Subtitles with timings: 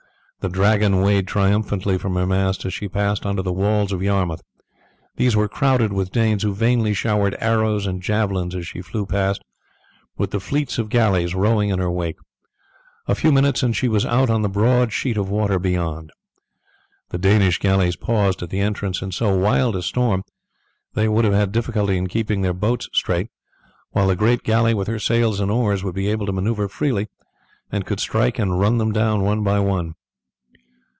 [0.43, 4.41] The dragon waved triumphantly from her mast as she passed under the walls of Yarmouth.
[5.15, 9.43] These were crowded with Danes, who vainly showered arrows and javelins as she flew past,
[10.17, 12.15] with the fleets of galleys rowing in her wake.
[13.07, 16.09] A few minutes and she was out on the broad sheet of water beyond.
[17.09, 19.03] The Danish galleys paused at the entrance.
[19.03, 20.23] In so wild a storm
[20.95, 23.29] they would have had difficulty in keeping their boats straight,
[23.91, 27.09] while the great galley with her sails and oars would be able to maneuver freely,
[27.71, 29.93] and could strike and run them down one by one.